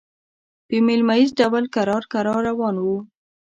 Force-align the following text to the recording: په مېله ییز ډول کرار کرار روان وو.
په 0.67 0.75
مېله 0.85 1.15
ییز 1.19 1.29
ډول 1.39 1.63
کرار 1.75 2.03
کرار 2.13 2.41
روان 2.49 2.75
وو. 2.83 2.97